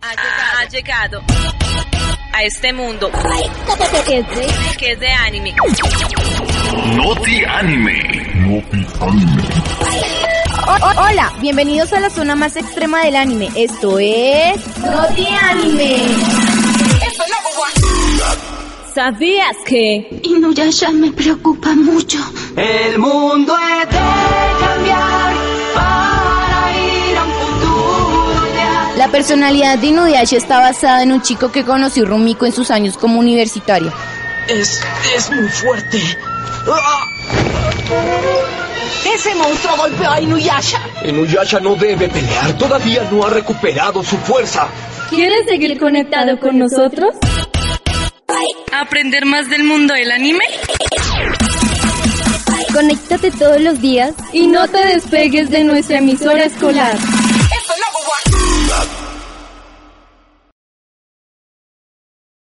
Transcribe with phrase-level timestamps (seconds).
[0.00, 1.22] Ha llegado
[2.32, 3.10] a este mundo
[4.06, 5.54] que es de anime.
[6.94, 8.02] Noti Anime.
[8.36, 9.42] Noti Anime.
[10.96, 13.50] hola, bienvenidos a la zona más extrema del anime.
[13.56, 15.96] Esto es Noti Anime.
[18.94, 22.18] ¿Sabías que Inuyasha me preocupa mucho.
[22.56, 23.88] El mundo es
[29.08, 32.98] la personalidad de Inuyasha está basada en un chico que conoció Rumiko en sus años
[32.98, 33.90] como universitario?
[34.48, 34.82] Es,
[35.16, 35.98] es muy fuerte.
[36.70, 37.04] ¡Ah!
[39.14, 40.78] Ese monstruo golpeó a Inuyasha.
[41.06, 44.68] Inuyasha no debe pelear, todavía no ha recuperado su fuerza.
[45.08, 47.14] ¿Quieres seguir conectado con nosotros?
[48.72, 50.44] ¿Aprender más del mundo del anime?
[52.74, 56.98] Conéctate todos los días Y no te despegues de nuestra emisora escolar.